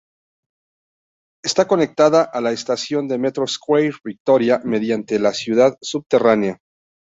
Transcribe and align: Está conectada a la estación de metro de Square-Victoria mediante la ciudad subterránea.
Está 1.43 1.67
conectada 1.67 2.23
a 2.23 2.41
la 2.41 2.51
estación 2.53 3.07
de 3.07 3.19
metro 3.19 3.43
de 3.43 3.51
Square-Victoria 3.51 4.59
mediante 4.65 5.19
la 5.19 5.31
ciudad 5.31 5.77
subterránea. 5.79 6.57